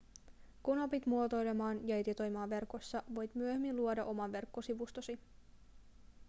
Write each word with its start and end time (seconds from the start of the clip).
kun 0.63 0.79
opit 0.79 1.05
muotoilemaan 1.05 1.87
ja 1.87 1.97
editoimaan 1.97 2.49
verkossa 2.49 3.03
voit 3.15 3.35
myöhemmin 3.35 3.75
luoda 3.75 4.05
oman 4.05 4.31
verkkosivustosi 4.31 5.19